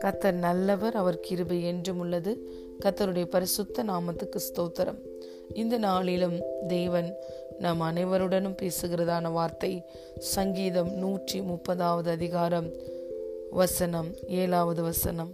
கத்தர் 0.00 0.32
நல்லவர் 0.32 0.94
அவர் 0.94 1.20
கிருபை 1.20 1.64
என்றும் 1.64 1.98
உள்ளது. 1.98 2.46
கத்தருடைய 2.84 3.24
பரிசுத்த 3.24 3.84
நாமத்துக்கு 3.84 4.36
ஸ்தோத்திரம். 4.36 4.98
இந்த 5.54 5.78
நாளிலும் 5.78 6.42
தேவன் 6.68 7.14
நம் 7.58 7.80
அனைவருடனும் 7.80 8.56
பேசுகிறதான 8.62 9.32
வார்த்தை 9.32 9.82
சங்கீதம் 10.18 10.92
நூற்றி 10.92 11.40
முப்பதாவது 11.40 12.08
அதிகாரம் 12.08 12.70
வசனம் 13.50 14.14
ஏழாவது 14.28 14.82
வசனம். 14.82 15.32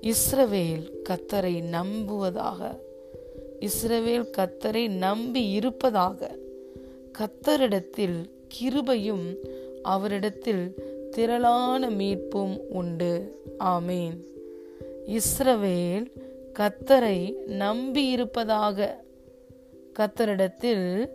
இஸ்ரவேல் 0.00 0.90
கத்தரை 1.08 1.62
நம்புவதாக 1.62 2.80
இஸ்ரவேல் 3.60 4.26
கத்தரை 4.38 4.88
நம்பி 4.88 5.50
இருப்பதாக 5.50 6.36
கத்தரிடத்தில் 7.18 8.32
கிருபையும் 8.54 9.36
அவரிடத்தில் 9.82 10.74
திரளான 11.10 11.90
மீட்பும் 11.90 12.60
உண்டு. 12.70 13.42
ஆமீன். 13.58 14.18
இஸ்ரவேல் 15.06 16.06
கத்தரை 16.58 17.32
நம்பியிருப்பதாக 17.48 18.88
கத்தரிடத்தில் 19.98 21.08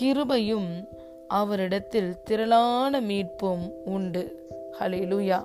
கிருபையும் 0.00 0.84
அவரிடத்தில் 1.28 2.22
திரளான 2.22 3.00
மீட்பும் 3.00 3.72
உண்டு. 3.84 4.24
ஹலிலுயா 4.80 5.44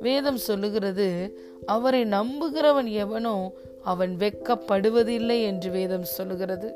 வேதம் 0.00 0.36
சொல்லுகிறது 0.36 1.38
அவரை 1.66 2.04
நம்புகிறவன் 2.04 2.90
எவனோ 2.92 3.52
அவன் 3.82 4.16
வெக்கப்படுவதில்லை 4.18 5.42
என்று 5.42 5.70
வேதம் 5.70 6.04
சொல்லுகிறது. 6.04 6.74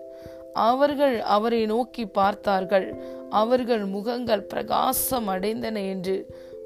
அவர்கள் 0.52 1.20
அவரை 1.20 1.66
நோக்கி 1.66 2.06
பார்த்தார்கள். 2.06 2.86
அவர்கள் 3.34 3.84
முகங்கள் 3.84 4.42
பிரகாசம் 4.42 5.28
அடைந்தன 5.28 5.76
என்று 5.88 6.14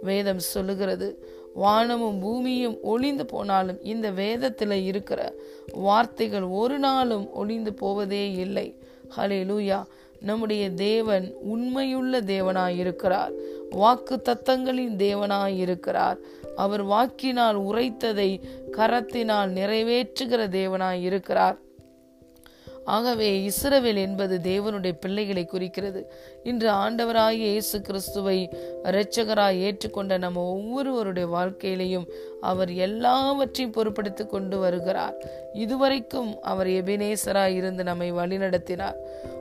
வேதம் 0.02 0.38
சொல்லுகிறது. 0.38 1.08
வானமும் 1.54 2.18
பூமியும் 2.20 2.78
ஒளிந்து 2.82 3.26
போனாலும் 3.26 3.82
இந்த 3.82 4.10
வேதத்தில் 4.10 4.84
இருக்கிற 4.84 5.20
வார்த்தைகள் 5.72 6.46
ஒரு 6.60 6.78
நாளும் 6.78 7.32
ஒளிந்து 7.32 7.72
போவதே 7.74 8.24
இல்லை. 8.32 8.66
ஹலே 9.16 9.40
லூயா 9.50 9.80
நம்முடைய 10.20 10.70
தேவன் 10.70 11.26
உண்மையுள்ள 11.40 12.20
தேவனாயிருக்கிறார். 12.20 13.32
வாக்கு 13.70 14.14
தத்தங்களின் 14.16 14.96
தேவனாயிருக்கிறார். 15.04 16.18
அவர் 16.56 16.82
வாக்கினால் 16.82 17.58
உரைத்ததை 17.60 18.30
கரத்தினால் 18.70 19.50
நிறைவேற்றுகிற 19.60 20.42
தேவனாயிருக்கிறார். 20.58 21.58
ஆகவே 22.88 23.28
இஸ்ரவேல் 23.46 23.96
என்பது 23.96 24.40
தேவனுடைய 24.42 24.92
பிள்ளைகளை 25.00 25.44
குறிக்கிறது. 25.44 26.00
இன்று 26.42 26.68
ஆண்டவராய் 26.70 27.42
இயேசு 27.44 27.80
கிறிஸ்துவை 27.80 28.38
இரட்சகராய் 28.84 29.58
ஏற்றுக்கொண்ட 29.58 30.18
நம்ம 30.18 30.42
ஒவ்வொருவருடைய 30.42 31.28
வாழ்க்கையிலையும் 31.28 32.06
அவர் 32.40 32.72
எல்லாவற்றையும் 32.72 33.74
பொருட்படுத்தி 33.74 34.26
கொண்டு 34.26 34.58
வருகிறார். 34.58 35.16
இதுவரைக்கும் 35.52 36.42
அவர் 36.42 36.66
எபினேசராய் 36.66 37.54
இருந்து 37.54 37.84
நம்மை 37.84 38.12
வழிநடத்தினார். 38.12 38.96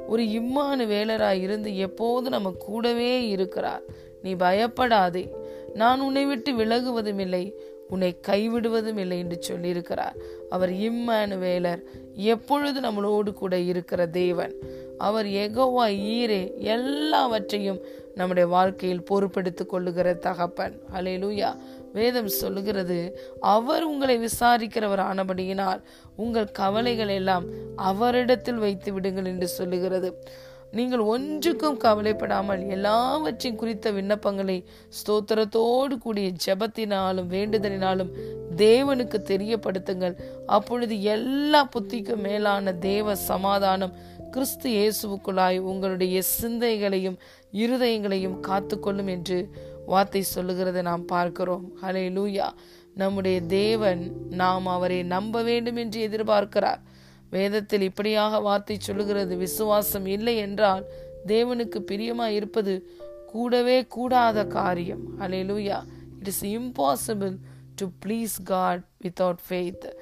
ஒரு 0.08 0.24
இம்மானு 0.24 0.86
வேலராய் 0.94 1.42
இருந்து 1.42 1.78
எப்போது 1.78 2.30
நம்ம 2.30 2.52
கூடவே 2.60 3.28
இருக்கிறார். 3.28 3.82
நீ 4.22 4.32
பயப்படாதே. 4.34 5.26
நான் 5.74 6.00
உன்னை 6.00 6.26
விட்டு 6.26 6.52
விலகுவதும் 6.52 7.20
இல்லை 7.20 7.44
உன்னை 7.90 8.20
கைவிடுவதும் 8.28 8.98
இல்லை 8.98 9.18
என்று 9.18 9.40
சொல்லியிருக்கிறார். 9.48 10.16
அவர் 10.50 10.72
இம்மானுவேலர் 10.72 11.82
எப்பொழுது 12.14 12.80
நம்மளோடு 12.80 13.34
கூட 13.34 13.60
இருக்கிற 13.60 14.08
தேவன். 14.08 14.54
அவர் 14.98 15.26
எகோவா 15.26 15.86
ஈரே 16.18 16.58
எல்லாவற்றையும் 16.58 17.80
நம்முடைய 18.16 18.50
வாழ்க்கையில் 18.50 19.06
பொறுப்பெடுத்து 19.10 19.66
கொள்ளுகிற 19.66 20.14
தகப்பன். 20.14 20.80
அலையிலூயா 20.94 21.56
வேதம் 21.94 22.28
சொல்லுகிறது 22.28 23.20
அவர் 23.40 23.84
உங்களை 23.84 24.20
விசாரிக்கிறவர் 24.20 25.04
ஆனபடியினால் 25.10 25.82
உங்கள் 26.16 26.52
கவலைகள் 26.52 27.08
எல்லாம் 27.08 27.46
அவரிடத்தில் 27.76 28.56
வைத்து 28.56 28.94
விடுங்கள் 28.94 29.26
என்று 29.26 29.48
சொல்லுகிறது. 29.48 30.24
நீங்கள் 30.72 31.00
ஒன்றுக்கும் 31.00 31.78
கவலைப்படாமல் 31.78 32.64
எல்லாவற்றையும் 32.68 33.60
குறித்த 33.62 33.92
விண்ணப்பங்களை 33.92 34.58
ஸ்தோத்திரத்தோடு 34.98 35.98
கூடிய 35.98 36.30
ஜபத்தினாலும் 36.46 37.32
வேண்டுதலினாலும் 37.36 38.12
தேவனுக்கு 38.56 39.18
தெரியப்படுத்துங்கள். 39.32 40.16
அப்பொழுது 40.46 41.02
எல்லா 41.02 41.70
புத்திக்கும் 41.76 42.24
மேலான 42.28 42.74
தேவ 42.74 43.16
சமாதானம் 43.16 43.96
கிறிஸ்து 44.32 44.70
இயேசுவுக்குள்ளாய் 44.70 45.58
உங்களுடைய 45.58 46.22
சிந்தைகளையும் 46.22 47.18
இருதயங்களையும் 47.54 48.40
காத்துக்கொள்ளும் 48.48 49.12
என்று 49.16 49.38
வார்த்தை 49.86 50.22
சொல்லுகிறதை 50.22 50.82
நாம் 50.82 51.06
பார்க்கிறோம். 51.06 51.66
ஹலே 51.84 52.06
லூயா 52.18 52.48
நம்முடைய 52.94 53.42
தேவன் 53.42 54.02
நாம் 54.30 54.66
அவரை 54.66 55.04
நம்ப 55.04 55.42
வேண்டும் 55.42 55.76
என்று 55.76 56.00
எதிர்பார்க்கிறார். 56.10 56.82
வேதத்தில் 57.30 57.82
இப்படியாக 57.82 58.40
வார்த்தை 58.40 58.78
சொல்லுகிறது. 58.80 59.36
விசுவாசம் 59.36 60.06
இல்லை 60.06 60.38
என்றால் 60.38 60.86
தேவனுக்கு 61.28 61.80
பிரியமா 61.92 62.26
இருப்பது 62.26 62.90
கூடவே 63.28 63.86
கூடாத 63.86 64.46
காரியம். 64.46 65.20
Hallelujah 65.20 65.84
it 66.20 66.28
is 66.28 66.46
impossible 66.46 67.36
to 67.76 67.88
please 68.06 68.38
God 68.44 68.82
without 69.04 69.42
faith 69.50 69.94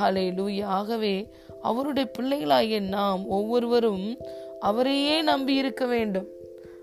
ஹலே 0.00 0.62
ஆகவே 0.62 1.32
அவருடைய 1.62 2.10
பிள்ளைகளாகிய 2.18 2.80
நாம் 2.80 3.26
ஒவ்வொருவரும் 3.26 4.16
அவரையே 4.60 5.22
நம்பி 5.22 5.54
இருக்க 5.54 5.86
வேண்டும். 5.86 6.26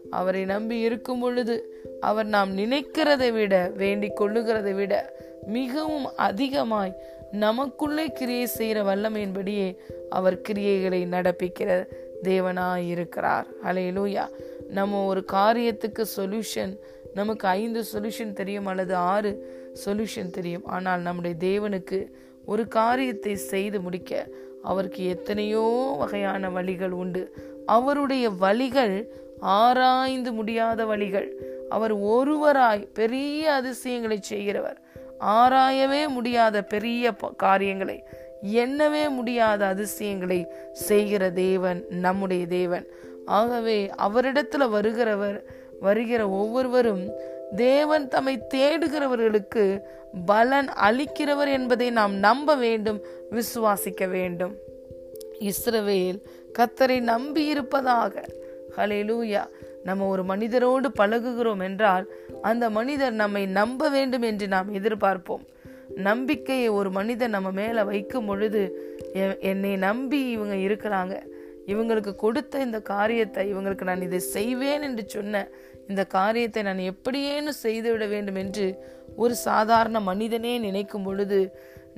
அவரை 0.10 0.46
நம்பி 0.46 0.80
இருக்கும் 0.80 1.20
பொழுது 1.20 1.84
அவர் 2.00 2.26
நாம் 2.26 2.58
நினைக்கிறதை 2.58 3.32
விட 3.32 3.72
வேண்டிக் 3.76 4.22
கொள்ளுகிறதை 4.22 4.72
விட 4.72 5.14
மிகவும் 5.46 6.16
அதிகமாய் 6.16 6.96
நமக்குள்ளே 7.32 8.12
கிரியை 8.12 8.46
செய்கிற 8.46 8.82
வல்லமையின்படியே 8.82 9.78
அவர் 10.10 10.42
கிரியைகளை 10.50 11.02
நடப்பிக்கிற 11.08 11.88
தேவனாக 12.24 12.88
இருக்கிறார் 12.88 13.48
அலையலூயா 13.64 14.30
நம்ம 14.70 15.06
ஒரு 15.06 15.26
காரியத்துக்கு 15.32 16.06
சொல்யூஷன் 16.18 16.80
நமக்கு 17.14 17.48
ஐந்து 17.48 17.84
சொல்யூஷன் 17.94 18.34
தெரியும் 18.34 18.66
அல்லது 18.66 18.96
ஆறு 18.96 19.60
சொல்யூஷன் 19.86 20.30
தெரியும். 20.30 20.66
ஆனால் 20.66 21.02
நம்முடைய 21.02 21.36
தேவனுக்கு 21.40 22.12
ஒரு 22.46 22.68
காரியத்தை 22.68 23.36
செய்து 23.36 23.80
முடிக்க 23.80 24.28
அவருக்கு 24.64 25.06
எத்தனையோ 25.06 25.96
வகையான 25.98 26.50
வழிகள் 26.50 26.92
உண்டு. 26.92 27.36
அவருடைய 27.66 28.30
வழிகள் 28.30 29.14
ஆராய்ந்து 29.40 30.32
முடியாத 30.32 30.86
வழிகள். 30.86 31.36
அவர் 31.70 31.94
ஒருவராய் 31.94 32.88
பெரிய 32.94 33.52
அதிசயங்களை 33.52 34.20
செய்கிறவர். 34.22 34.82
ஆராயவே 35.22 36.08
முடியாத 36.08 36.64
பெரிய 36.64 37.14
காரியங்களை 37.38 38.04
எண்ணவே 38.54 39.10
முடியாத 39.10 39.66
அதிசயங்களை 39.66 40.52
செய்கிற 40.72 41.30
தேவன் 41.30 41.86
நம்முடைய 41.90 42.46
தேவன். 42.46 42.88
ஆகவே 43.26 43.92
அவரிடத்துல 43.98 44.70
வருகிறவர் 44.70 45.44
வருகிற 45.80 46.30
ஒவ்வொருவரும் 46.30 47.12
தேவன் 47.56 48.08
தம்மை 48.08 48.42
தேடுகிறவர்களுக்கு 48.54 49.80
பலன் 50.26 50.70
அளிக்கிறவர் 50.82 51.52
என்பதை 51.52 51.90
நாம் 51.90 52.16
நம்ப 52.16 52.56
வேண்டும் 52.56 53.02
விசுவாசிக்க 53.32 54.08
வேண்டும். 54.10 54.56
இஸ்ரவேல் 55.40 56.20
கத்தரை 56.60 57.00
நம்பி 57.00 57.46
இருப்பதாக. 57.46 58.26
ஹலேலூயா 58.78 59.46
நம்ம 59.88 60.08
ஒரு 60.14 60.24
மனிதரோடு 60.24 60.88
பழகுகிறோம் 61.00 61.64
என்றால் 61.68 62.06
அந்த 62.50 62.66
மனிதர் 62.78 63.16
நம்மை 63.24 63.44
நம்ப 63.60 63.90
வேண்டும் 63.96 64.26
என்று 64.30 64.48
நாம் 64.56 64.70
எதிர்பார்ப்போம். 64.80 65.44
நம்பிக்கையை 66.10 66.68
ஒரு 66.80 66.90
மனிதன் 66.98 67.36
நம்ம 67.36 67.50
மேலே 67.60 67.82
வைக்கும் 67.92 68.28
பொழுது 68.30 68.62
என்னை 69.52 69.74
நம்பி 69.88 70.20
இவங்க 70.36 70.56
இருக்கிறாங்க. 70.68 71.16
இவங்களுக்கு 71.72 72.12
கொடுத்த 72.16 72.64
இந்த 72.68 72.80
காரியத்தை 72.94 73.42
இவங்களுக்கு 73.52 73.88
நான் 73.90 74.06
இதை 74.08 74.20
செய்வேன் 74.36 74.86
என்று 74.88 75.04
சொன்ன 75.08 75.44
இந்த 75.90 76.04
காரியத்தை 76.18 76.62
நான் 76.70 76.82
எப்படியேனும் 76.92 77.62
செய்துவிட 77.66 78.06
வேண்டும் 78.06 78.40
என்று 78.44 78.68
ஒரு 79.16 79.34
சாதாரண 79.48 79.98
மனிதனே 80.10 80.54
நினைக்கும் 80.68 81.06
பொழுது 81.08 81.40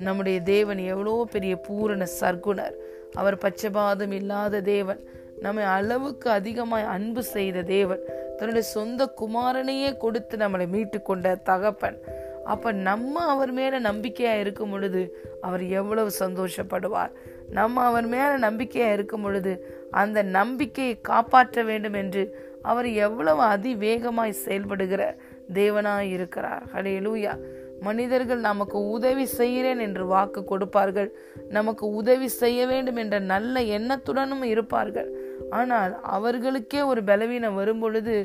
நம்முடைய 0.05 0.37
தேவன் 0.53 0.81
எவ்வளோ 0.93 1.15
பெரிய 1.33 1.55
பூரண 1.65 2.03
சர்க்குணர் 2.21 2.77
அவர் 3.13 3.41
பச்சபாதம் 3.43 4.13
இல்லாத 4.19 4.61
தேவன். 4.73 5.01
நம்மை 5.43 5.63
அளவுக்கு 5.63 6.29
அதிகமாய் 6.29 6.83
அன்பு 6.83 7.23
செய்த 7.23 7.61
தேவன் 7.61 8.03
தன்னுடைய 8.37 8.67
சொந்த 8.67 9.13
குமாரனையே 9.21 9.97
கொடுத்து 9.97 10.37
நம்மளை 10.37 10.67
மீட்டு 10.67 11.01
கொண்ட 11.01 11.35
தகப்பன். 11.35 11.97
அப்ப 12.45 12.71
நம்ம 12.71 13.19
அவர் 13.19 13.51
மேல 13.51 13.79
நம்பிக்கையா 13.79 14.39
இருக்கும் 14.39 14.71
பொழுது 14.71 15.01
அவர் 15.41 15.63
எவ்வளவு 15.63 16.11
சந்தோஷப்படுவார்? 16.19 17.13
நம்ம 17.49 17.83
அவர் 17.83 18.07
மேல 18.07 18.37
நம்பிக்கையா 18.37 18.91
இருக்கும் 18.91 19.21
பொழுது 19.21 19.53
அந்த 19.91 20.21
நம்பிக்கையை 20.21 21.01
காப்பாற்ற 21.01 21.63
வேண்டும் 21.63 21.93
என்று 21.93 22.23
அவர் 22.61 22.89
எவ்வளவு 23.05 23.41
அதிவேகமாய் 23.43 24.41
செயல்படுகிற 24.45 25.15
தேவனாய் 25.53 26.11
இருக்கிறார். 26.11 26.63
ஹலே 26.73 26.95
லூயா 27.07 27.33
மனிதர்கள் 27.81 28.39
நமக்கு 28.39 28.77
உதவி 28.89 29.25
செய்கிறேன் 29.25 29.79
என்று 29.79 30.05
வாக்கு 30.05 30.43
கொடுப்பார்கள். 30.43 31.09
நமக்கு 31.49 31.85
உதவி 31.89 32.27
செய்ய 32.27 32.59
வேண்டும் 32.65 32.95
என்ற 32.95 33.19
நல்ல 33.19 33.61
எண்ணத்துடனும் 33.77 34.43
இருப்பார்கள். 34.43 35.22
ஆனால் 35.59 35.93
அவர்களுக்கே 36.15 36.81
ஒரு 36.91 37.01
பலவீனம் 37.09 37.57
வரும் 37.59 37.81
பொழுது 37.83 38.15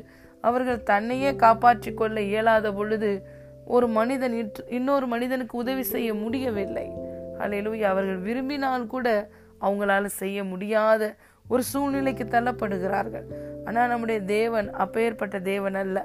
அவர்கள் 0.49 0.87
தன்னையே 0.91 1.31
காப்பாற்றிக் 1.37 1.99
கொள்ள 2.01 2.17
இயலாத 2.31 2.67
பொழுது 2.73 3.11
ஒரு 3.77 3.87
மனிதன் 3.97 4.35
இன்னொரு 4.79 5.07
மனிதனுக்கு 5.07 5.55
உதவி 5.63 5.85
செய்ய 5.95 6.11
முடியவில்லை. 6.15 6.87
அலையிலூயா 7.43 7.89
அவர்கள் 7.95 8.21
விரும்பினால் 8.29 8.93
கூட 8.95 9.09
அவங்களால 9.61 10.05
செய்ய 10.21 10.39
முடியாத 10.45 11.03
ஒரு 11.47 11.63
சூழ்நிலைக்கு 11.73 12.25
தள்ளப்படுகிறார்கள். 12.25 13.27
ஆனால் 13.67 13.91
நம்முடைய 13.93 14.19
தேவன் 14.37 14.69
அப்பேற்பட்ட 14.85 15.37
தேவன் 15.53 15.77
அல்ல. 15.83 15.99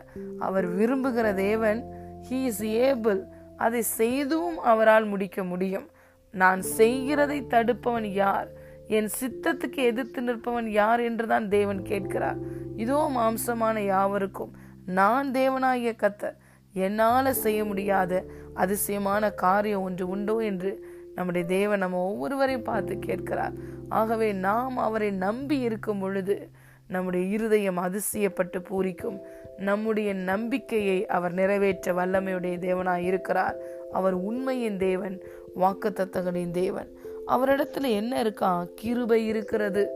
அவர் 0.47 0.67
விரும்புகிற 0.79 1.27
தேவன் 1.47 1.79
ஹீ 2.27 2.39
இஸ் 2.49 2.63
ஏபிள் 2.87 3.21
அதை 3.65 3.81
செய்தும் 3.99 4.57
அவரால் 4.71 5.07
முடிக்க 5.13 5.39
முடியும். 5.51 5.87
நான் 6.33 6.61
செய்கிறதை 6.77 7.39
தடுப்பவன் 7.53 8.09
யார்? 8.23 8.49
என் 8.87 9.09
சித்தத்துக்கு 9.19 9.75
எதிர்த்து 9.75 10.21
நிற்பவன் 10.21 10.67
யார் 10.67 10.99
என்றுதான் 10.99 11.47
தேவன் 11.47 11.81
கேட்கிறார். 11.81 12.39
இதோ 12.75 13.09
மாம்சமான 13.15 13.83
யாவருக்கும் 13.83 14.53
நான் 14.85 15.31
தேவனாகிய 15.31 15.91
கத்தர் 15.95 16.39
என்னால 16.73 17.33
செய்ய 17.33 17.65
முடியாத 17.65 18.25
அதிசயமான 18.53 19.29
காரியம் 19.31 19.81
ஒன்று 19.81 20.07
உண்டோ 20.07 20.39
என்று 20.39 20.85
நம்முடைய 21.15 21.47
தேவன் 21.47 21.79
நம்ம 21.79 21.97
ஒவ்வொருவரையும் 21.97 22.63
பார்த்து 22.63 22.99
கேட்கிறார். 22.99 23.53
ஆகவே 23.89 24.33
நாம் 24.33 24.77
அவரை 24.77 25.11
நம்பி 25.11 25.59
இருக்கும் 25.59 25.99
பொழுது 25.99 26.51
நம்முடைய 26.87 27.25
இருதயம் 27.25 27.77
அதிசயப்பட்டு 27.77 28.59
பூரிக்கும். 28.69 29.19
நம்முடைய 29.57 30.13
நம்பிக்கையை 30.13 31.05
அவர் 31.05 31.33
நிறைவேற்ற 31.33 31.93
வல்லமையுடைய 31.93 32.57
தேவனாய் 32.57 32.97
இருக்கிறார். 32.97 33.57
அவர் 33.91 34.13
உண்மையின் 34.13 34.77
தேவன் 34.77 35.21
வாக்கு 35.55 35.89
தத்தங்களின் 35.89 36.51
தேவன். 36.51 36.89
அவரிடத்துல 37.27 37.89
என்ன 37.89 38.19
இருக்கா? 38.19 38.67
கிருபை 38.75 39.27
இருக்கிறது. 39.27 39.89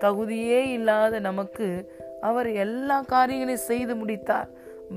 தகுதியே 0.00 0.72
இல்லாத 0.72 1.18
நமக்கு 1.18 1.92
அவர் 2.20 2.50
எல்லா 2.50 3.00
காரியங்களையும் 3.00 3.64
செய்து 3.64 3.96
முடித்தார். 3.96 4.48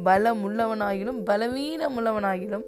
பலம் 0.04 0.42
உள்ளவனாயிலும் 0.44 1.24
பலவீனம் 1.26 2.00
உள்ளவனாயிலும் 2.00 2.64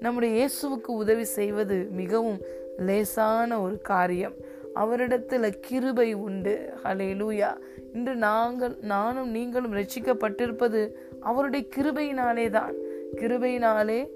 நம்முடைய 0.00 0.32
இயேசுவுக்கு 0.38 0.86
உதவி 0.86 1.24
செய்வது 1.24 1.88
மிகவும் 1.90 2.40
லேசான 2.78 3.60
ஒரு 3.60 3.80
காரியம். 3.80 4.34
அவரிடத்துல 4.74 5.54
கிருபை 5.60 6.12
உண்டு. 6.12 6.72
ஹலே 6.84 7.08
லூயா 7.20 7.56
இன்று 7.94 8.14
நாங்கள் 8.14 8.76
நானும் 8.80 9.30
நீங்களும் 9.30 9.74
ரட்சிக்கப்பட்டிருப்பது 9.74 10.92
அவருடைய 11.20 11.66
கிருபையினாலே 11.76 12.50
தான் 12.50 12.74
கிருபையினாலே 13.14 14.06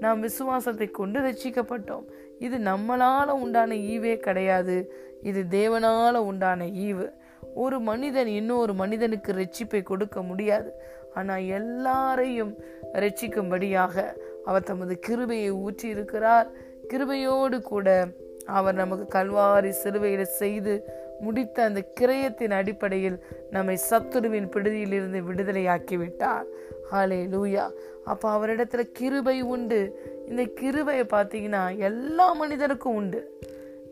நாம் 0.00 0.20
விசுவாசத்தை 0.20 0.86
கொண்டு 0.86 1.20
ரட்சிக்கப்பட்டோம். 1.20 2.04
இது 2.38 2.58
நம்மளால 2.58 3.26
உண்டான 3.26 3.74
ஈவே 3.74 4.16
கிடையாது. 4.16 4.92
இது 5.22 5.44
தேவனால 5.50 6.14
உண்டான 6.14 6.64
ஈவு. 6.64 7.12
ஒரு 7.54 7.80
மனிதன் 7.80 8.26
இன்னொரு 8.26 8.74
மனிதனுக்கு 8.74 9.32
ரட்சிப்பை 9.32 9.82
கொடுக்க 9.82 10.22
முடியாது. 10.22 10.72
ஆனா 11.14 11.36
எல்லாரையும் 11.36 12.58
ரட்சிக்கும்படியாக 12.92 14.16
அவர் 14.44 14.62
தமது 14.62 14.98
கிருபையை 14.98 15.50
ஊற்றி 15.50 15.88
இருக்கிறார் 15.88 16.50
கிருபையோடு 16.92 17.62
கூட 17.62 18.06
அவர் 18.44 18.74
நமக்கு 18.74 19.18
கல்வாரி 19.18 19.68
சிறுவையில் 19.68 20.22
செய்து 20.22 20.88
முடித்த 21.20 21.62
அந்த 21.62 21.84
கிரயத்தின் 22.00 22.50
அடிப்படையில் 22.50 23.24
நம்மை 23.50 23.78
சத்துருவின் 23.90 24.48
பிடுதியிலிருந்து 24.50 25.20
விடுதலையாக்கி 25.30 25.96
விட்டார் 25.96 26.44
ஹாலே 26.92 27.20
லூயா 27.26 27.70
அப்போ 28.04 28.26
அவரிடத்துல 28.36 28.82
கிருபை 28.92 29.42
உண்டு. 29.54 29.80
இந்த 30.28 30.42
கிருபையை 30.60 31.04
பார்த்தீங்கன்னா 31.12 31.62
எல்லா 31.78 32.26
மனிதருக்கும் 32.34 32.94
உண்டு. 32.94 33.20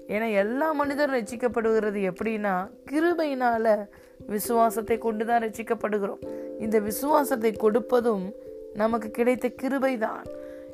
ஏன்னா 0.08 0.28
எல்லா 0.32 0.72
மனிதரும் 0.72 1.16
ரசிக்கப்படுகிறது 1.18 2.00
எப்படின்னா 2.10 2.54
கிருபையினால 2.90 3.66
விசுவாசத்தை 4.26 4.98
கொண்டு 4.98 5.24
தான் 5.24 5.42
ரசிக்கப்படுகிறோம் 5.44 6.22
இந்த 6.58 6.80
விசுவாசத்தை 6.80 7.52
கொடுப்பதும் 7.52 8.24
நமக்கு 8.74 9.10
கிடைத்த 9.10 9.46
கிருபை 9.62 9.98
தான் 9.98 10.22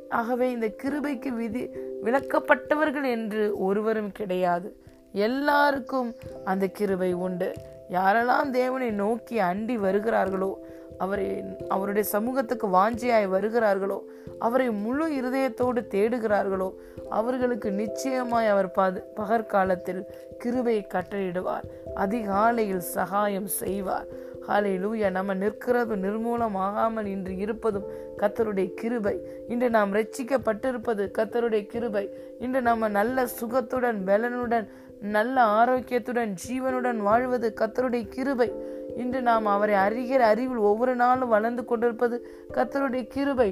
ஆகவே 0.08 0.46
இந்த 0.50 0.68
கிருபைக்கு 0.82 1.30
விதி 1.40 1.62
விளக்கப்பட்டவர்கள் 2.04 3.06
என்று 3.16 3.42
ஒருவரும் 3.58 4.12
கிடையாது. 4.12 4.68
எல்லாருக்கும் 5.12 6.10
அந்த 6.44 6.64
கிருபை 6.78 7.12
உண்டு. 7.26 7.48
யாரெல்லாம் 7.90 8.50
தேவனை 8.50 8.90
நோக்கி 8.90 9.36
அண்டி 9.50 9.76
வருகிறார்களோ 9.76 10.50
அவரை 10.98 11.44
அவருடைய 11.68 12.08
சமூகத்துக்கு 12.08 12.66
வாஞ்சியாய் 12.66 13.26
வருகிறார்களோ 13.28 13.98
அவரை 14.38 14.70
முழு 14.70 15.06
இருதயத்தோடு 15.20 15.80
தேடுகிறார்களோ 15.94 16.68
அவர்களுக்கு 17.08 17.70
நிச்சயமாய் 17.72 18.46
அவர் 18.46 18.70
பது 18.70 18.98
பகற்காலத்தில் 19.16 20.02
கிருபை 20.38 20.86
கட்டளிடுவார் 20.94 21.66
அதிகாலையில் 21.94 22.80
சகாயம் 22.80 23.46
செய்வார். 23.46 24.08
ஹாலே 24.48 24.74
லூயா 24.82 25.10
நம்ம 25.10 25.34
நிற்கிறது 25.34 25.96
நிர்மூலமாகாமல் 25.96 27.04
இன்று 27.04 27.36
இருப்பதும் 27.36 27.88
கத்தருடைய 28.18 28.74
கிருபை. 28.74 29.16
இன்று 29.48 29.70
நாம் 29.70 29.94
ரட்சிக்கப்பட்டிருப்பது 29.94 31.04
கத்தருடைய 31.18 31.66
கிருபை. 31.66 32.10
இன்று 32.38 32.62
நம்ம 32.62 32.88
நல்ல 32.88 33.26
சுகத்துடன் 33.40 33.98
பலனுடன் 34.06 34.68
நல்ல 35.00 35.44
ஆரோக்கியத்துடன் 35.44 36.34
ஜீவனுடன் 36.46 36.96
வாழ்வது 36.96 37.54
கத்தருடைய 37.60 38.08
கிருபை. 38.08 38.76
இன்று 38.98 39.22
நாம் 39.22 39.46
அவரை 39.46 39.74
அறிகிற 39.74 40.22
அறிவில் 40.30 40.66
ஒவ்வொரு 40.70 40.94
நாளும் 40.96 41.28
வளர்ந்து 41.28 41.64
கொண்டிருப்பது 41.64 42.16
கத்தருடைய 42.52 43.06
கிருபை. 43.06 43.50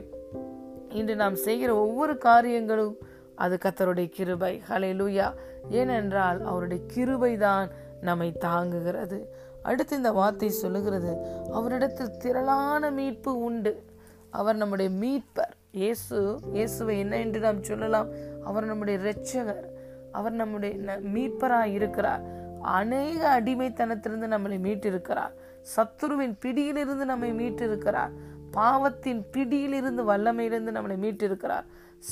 இன்று 0.88 1.16
நாம் 1.16 1.34
செய்கிற 1.34 1.70
ஒவ்வொரு 1.76 2.18
காரியங்களும் 2.18 2.96
அது 3.34 3.58
கத்தருடைய 3.64 4.08
கிருபை. 4.08 4.62
ஹலே 4.70 4.90
லூயா 5.00 5.26
ஏனென்றால் 5.70 6.44
அவருடைய 6.44 6.82
கிருபை 6.86 7.36
தான் 7.36 7.68
நம்மை 8.00 8.28
தாங்குகிறது. 8.40 9.18
அடுத்து 9.62 9.96
இந்த 9.96 10.12
வார்த்தை 10.12 10.48
சொல்லுகிறது 10.48 11.12
அவரிடத்தில் 11.52 12.16
திரளான 12.16 12.90
மீட்பு 12.90 13.32
உண்டு. 13.38 13.72
அவர் 14.30 14.56
நம்முடைய 14.56 14.90
மீட்பர். 15.02 15.54
இயேசு 15.70 16.38
இயேசுவை 16.52 16.98
என்ன 16.98 17.18
என்று 17.18 17.40
நாம் 17.40 17.62
சொல்லலாம்? 17.62 18.08
அவர் 18.44 18.64
நம்முடைய 18.64 18.98
இரட்சகர். 18.98 19.66
அவர் 20.12 20.32
நம்முடைய 20.32 20.74
மீட்பராக 21.14 21.72
இருக்கிறார். 21.78 22.22
அநேக 22.66 23.40
அடிமைத்தனத்திலிருந்து 23.40 24.28
நம்மளை 24.34 24.56
மீட்டிருக்கிறார். 24.66 25.32
சத்துருவின் 25.76 26.36
பிடியிலிருந்து 26.40 27.04
நம்மை 27.04 27.30
மீட்டிருக்கிறார். 27.32 28.12
பாவத்தின் 28.50 29.20
பிடியிலிருந்து 29.30 30.02
வல்லமையிலிருந்து 30.10 30.72
நம்மளை 30.78 30.96
மீட்டிருக்கிறார். 31.04 31.66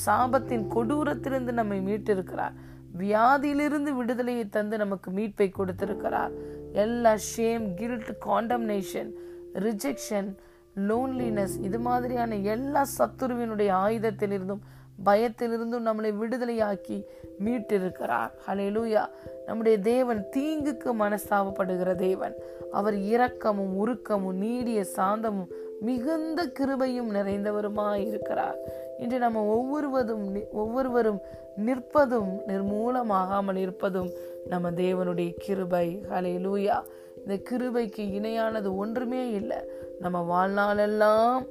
சாபத்தின் 0.05 0.67
கொடூரத்திலிருந்து 0.67 1.53
நம்மை 1.53 1.79
மீட்டிருக்கிறார். 1.79 2.55
வியாதியிலிருந்து 2.99 3.91
விடுதலையை 3.91 4.49
தந்து 4.49 4.77
நமக்கு 4.77 5.11
மீட்பை 5.11 5.51
கொடுத்திருக்கிறார். 5.51 6.31
எல்லா 6.73 7.13
shame 7.31 7.73
guilt 7.73 8.11
condemnation 8.25 9.11
rejection 9.53 10.29
loneliness 10.75 11.55
இது 11.61 11.79
மாதிரியான 11.79 12.35
எல்லா 12.35 12.85
சத்துருவினுடைய 12.97 13.71
ஆயுதத்திலிருந்தும் 13.85 14.63
பயத்திலிருந்தும் 15.05 15.87
நம்மளை 15.87 16.11
விடுதலையாக்கி 16.21 16.97
மீட்டிருக்கிறார். 17.43 18.31
ஹலேலூயா 18.47 19.05
நம்முடைய 19.45 19.77
தேவன் 19.79 20.25
தீங்குக்கு 20.35 20.89
மனஸ்தாபப்படுகிற 20.99 21.95
தேவன். 21.95 22.35
அவர் 22.71 22.95
இரக்கமும் 22.95 23.75
உருக்கமும் 23.75 24.33
நீடிய 24.33 24.85
சாந்தமும் 24.95 25.47
மிகுந்த 25.81 26.45
கிருபையும் 26.59 27.11
நிறைந்தவருமாய் 27.13 28.07
இருக்கிறார். 28.07 28.57
இன்று 28.99 29.17
நம்ம 29.19 29.43
ஒவ்வொருவதும் 29.43 30.37
ஒவ்வொருவரும் 30.51 31.19
நிற்பதும் 31.65 32.31
நிர்மூலமாகாமல் 32.47 33.55
இருப்பதும் 33.55 34.09
நம்ம 34.47 34.71
தேவனுடைய 34.71 35.33
கிருபை. 35.37 36.05
ஹலே 36.09 36.39
லூயா 36.39 36.83
இந்த 37.17 37.35
கிருபைக்கு 37.49 38.03
இணையானது 38.17 38.75
ஒன்றுமே 38.75 39.29
இல்லை. 39.29 39.57
நம்ம 39.99 40.17
வாழ்நாளெல்லாம் 40.29 41.47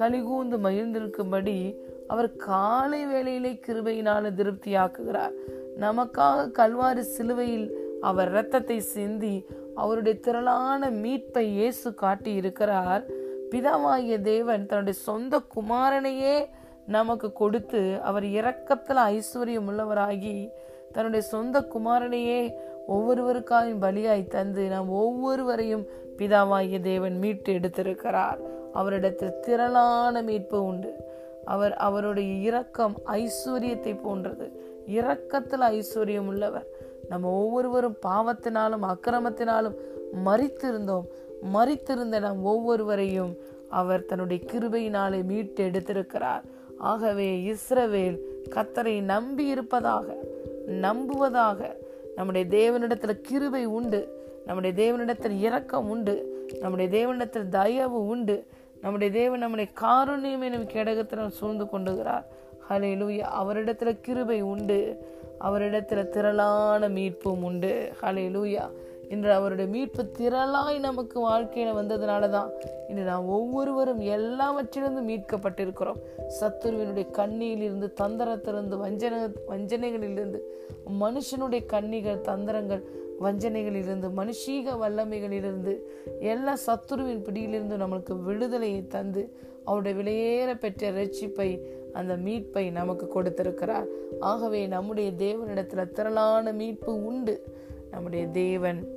கலிகூந்து 0.00 0.56
மகிழ்ந்திருக்கும்படி 0.58 1.76
அவர் 2.08 2.36
காலை 2.36 3.06
வேளையிலே 3.06 3.52
கிருபையினால 3.66 4.30
திருப்தியாக்குகிறார். 4.38 5.34
நமக்காக 5.80 6.50
கல்வாரி 6.58 6.98
சிலுவையில் 6.98 7.68
அவர் 8.00 8.30
இரத்தத்தை 8.30 8.80
சிந்தி 8.80 9.46
அவருடைய 9.74 10.20
திரளான 10.20 10.90
மீட்பை 10.90 11.44
இயேசு 11.52 11.94
காட்டி 11.94 12.34
இருக்கிறார். 12.34 13.04
பிதாவாகிய 13.50 14.20
தேவன் 14.20 14.66
தன்னுடைய 14.66 14.98
சொந்த 15.00 15.40
குமாரனையே 15.54 16.46
நமக்கு 16.86 17.32
கொடுத்து 17.32 17.98
அவர் 18.02 18.24
இரக்கத்தில் 18.24 19.00
ஐஸ்வர்யம் 19.12 19.68
உள்ளவராகி 19.70 20.48
தன்னுடைய 20.92 21.26
சொந்த 21.26 21.60
குமாரனையே 21.74 22.40
ஒவ்வொருவருக்காயும் 22.88 23.80
பலியாய் 23.80 24.26
தந்து 24.26 24.68
நாம் 24.68 24.88
ஒவ்வொருவரையும் 24.88 25.86
பிதாவாகிய 26.18 26.80
தேவன் 26.80 27.18
மீட்டு 27.18 27.52
எடுத்திருக்கிறார். 27.52 28.38
அவரிடத்தில் 28.72 29.40
திரளான 29.40 30.22
மீட்பு 30.22 30.64
உண்டு. 30.64 30.92
அவர் 31.46 31.74
அவருடைய 31.76 32.32
இரக்கம் 32.32 32.94
ஐஸ்வர்யத்தை 33.06 34.02
போன்றது. 34.02 34.46
இரக்கத்தில் 34.86 35.60
ஐஸ்வர்யம் 35.60 36.26
உள்ளவர். 36.26 36.66
நம்ம 37.08 37.28
ஒவ்வொருவரும் 37.28 37.96
பாவத்தினாலும் 38.06 38.84
அக்கிரமத்தினாலும் 38.84 39.74
மறித்திருந்தோம் 40.24 41.06
மறித்திருந்த 41.54 42.20
நம் 42.20 42.44
ஒவ்வொருவரையும் 42.44 43.36
அவர் 43.68 44.04
தன்னுடைய 44.04 44.44
கிருபையினாலே 44.52 45.24
மீட்டு 45.24 45.68
எடுத்திருக்கிறார் 45.68 46.42
ஆகவே 46.78 47.28
இஸ்ரவேல் 47.46 48.18
கத்தரை 48.50 49.00
நம்பி 49.00 49.46
இருப்பதாக 49.46 50.16
நம்புவதாக 50.66 51.76
நம்முடைய 52.16 52.46
தேவனிடத்தில் 52.46 53.20
கிருபை 53.20 53.64
உண்டு. 53.64 54.00
நம்முடைய 54.46 54.74
தேவனிடத்தில் 54.82 55.38
இரக்கம் 55.40 55.88
உண்டு. 55.88 56.16
நம்முடைய 56.60 56.88
தேவனிடத்தில் 56.98 57.48
தயவு 57.48 58.06
உண்டு. 58.06 58.46
நம்முடைய 58.80 59.12
தேவன் 59.12 59.38
நம்முடைய 59.38 59.70
காருண்யம் 59.80 60.42
எனும் 60.42 60.68
கேடகத்தில் 60.68 61.28
சூழ்ந்து 61.28 61.64
கொண்டுகிறார். 61.64 62.24
ஹலே 62.68 62.92
லூயா 63.00 63.26
அவரிடத்துல 63.42 64.00
கிருபை 64.00 64.40
உண்டு. 64.40 64.98
அவரிடத்துல 65.40 66.08
திரளான 66.08 66.88
மீட்பும் 66.88 67.44
உண்டு. 67.44 67.92
ஹலே 68.02 68.30
லூயா 68.30 68.70
இன்று 69.08 69.32
அவருடைய 69.32 69.70
மீட்பு 69.70 70.02
திரளாய் 70.18 70.78
நமக்கு 70.78 71.30
வாழ்க்கையில 71.30 71.72
வந்ததுனால 71.80 72.28
தான் 72.28 72.50
இன்று 72.88 73.02
நாம் 73.02 73.28
ஒவ்வொருவரும் 73.28 74.00
எல்லாவற்றிலிருந்து 74.00 75.02
மீட்கப்பட்டிருக்கிறோம். 75.08 76.00
சத்துருவினுடைய 76.40 77.10
கண்ணியிலிருந்து 77.10 77.92
தந்திரத்திலிருந்து 78.00 78.76
வஞ்சன 78.84 79.32
வஞ்சனைகளிலிருந்து 79.48 80.40
மனுஷனுடைய 81.00 81.66
கண்ணிகள் 81.66 82.20
தந்திரங்கள் 82.20 82.82
வஞ்சனைகளிலிருந்து 83.22 84.08
மனுஷீக 84.16 84.74
வல்லமைகளிலிருந்து 84.80 85.78
எல்லா 86.20 86.56
சத்துருவின் 86.66 87.22
பிடியிலிருந்து 87.22 87.76
நம்மளுக்கு 87.76 88.22
விடுதலையை 88.22 88.86
தந்து 88.86 89.36
அவருடைய 89.64 90.02
விலையேற 90.02 90.58
பெற்ற 90.58 90.90
ரட்சிப்பை 90.90 91.60
அந்த 91.92 92.16
மீட்பை 92.16 92.70
நமக்கு 92.70 93.08
கொடுத்திருக்கிறார். 93.08 93.86
ஆகவே 94.20 94.66
நம்முடைய 94.66 95.12
தேவனிடத்துல 95.12 95.90
திரளான 95.90 96.52
மீட்பு 96.52 97.04
உண்டு. 97.04 97.44
நம்முடைய 97.90 98.26
தேவன் 98.26 98.88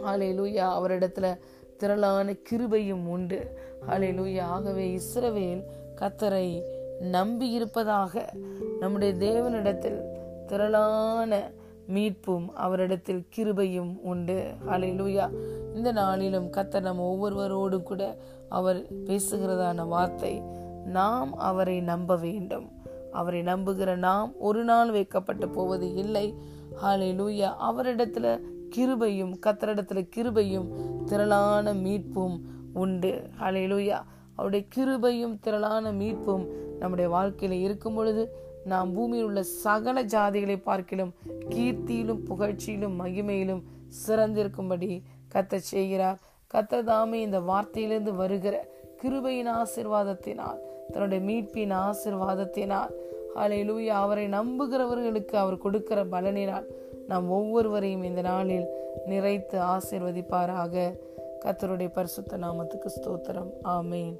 ஆலை 0.00 0.40
லூயா 0.40 0.66
அவரிடத்துல 0.78 1.38
திரளான 1.76 2.34
கிருபையும் 2.50 3.06
உண்டு. 3.06 3.58
ஆலை 3.86 4.18
லூயா 4.18 4.40
ஆகவே 4.40 4.98
இஸ்ரவேல் 4.98 5.62
கத்தரை 6.00 6.62
நம்பி 7.00 7.50
இருப்பதாக 7.50 8.32
நம்முடைய 8.80 9.14
தேவனிடத்தில் 9.14 10.00
திரளான 10.46 11.50
மீட்பும் 11.90 12.52
அவரிடத்தில் 12.54 13.26
கிருபையும் 13.36 13.96
உண்டு. 14.02 14.52
அலை 14.66 14.90
லூயா 14.92 15.30
இந்த 15.74 15.92
நாளிலும் 15.92 16.52
கத்தர் 16.52 16.80
நம்ம 16.80 17.02
ஒவ்வொருவரோடும் 17.12 17.82
கூட 17.82 18.18
அவர் 18.48 18.86
பேசுகிறதான 19.04 19.86
வார்த்தை 19.88 20.42
நாம் 20.84 21.36
அவரை 21.36 21.80
நம்ப 21.80 22.16
வேண்டும். 22.16 22.68
அவரை 23.12 23.40
நம்புகிற 23.40 23.96
நாம் 23.96 24.32
ஒரு 24.38 24.64
நாள் 24.64 24.90
வைக்கப்பட்டு 24.90 25.48
போவது 25.48 25.94
இல்லை. 25.94 26.34
ஹாலே 26.82 27.10
லூயா 27.14 27.48
அவரிடத்துல 27.70 28.40
கிருபையும் 28.76 29.34
கத்தரிடத்துல 29.46 30.08
கிருபையும் 30.16 30.68
திரளான 31.04 31.72
மீட்பும் 31.72 32.40
உண்டு. 32.72 33.22
ஹாலே 33.40 33.66
லூயா 33.66 34.00
அவருடைய 34.34 34.66
கிருபையும் 34.76 35.38
திரளான 35.40 35.92
மீட்பும் 35.92 36.46
நம்முடைய 36.78 37.10
வாழ்க்கையில 37.10 37.50
இருக்கும் 37.50 37.94
பொழுது 37.94 38.34
நாம் 38.64 38.92
பூமியில் 38.92 39.24
உள்ள 39.24 39.42
சகல 39.42 40.02
ஜாதிகளை 40.02 40.62
பார்க்கிலும் 40.62 41.14
கீர்த்தியிலும் 41.48 42.18
புகழ்ச்சியிலும் 42.30 43.00
மகிமையிலும் 43.04 43.62
சிறந்திருக்கும்படி 44.06 45.02
கத்த 45.34 45.56
செய்கிறார். 45.56 46.18
கத்த 46.54 46.82
தாமே 46.82 47.20
இந்த 47.20 47.40
வார்த்தையிலிருந்து 47.40 48.14
வருகிற 48.14 48.68
கிருபையின் 49.02 49.62
ஆசிர்வாதத்தினால் 49.62 50.58
தன்னுடைய 50.92 51.24
மீட்பின் 51.24 51.72
ஆசிர்வாதத்தினால் 51.72 52.90
அலையிலூயா 53.36 53.86
அவரை 53.86 54.28
நம்புகிறவர்களுக்கு 54.28 55.34
அவர் 55.34 55.58
கொடுக்கிற 55.58 56.04
பலனினால் 56.04 56.64
நாம் 57.08 57.30
ஒவ்வொருவரையும் 57.30 58.02
இந்த 58.02 58.20
நாளில் 58.20 58.66
நிறைத்து 59.08 59.78
ஆசிர்வதிப்பாராக. 59.78 60.98
கத்தருடைய 61.44 61.92
பரிசுத்த 61.92 62.36
நாமத்துக்கு 62.36 62.86
ஸ்தோத்திரம். 62.86 63.50
ஆமேன். 63.64 64.16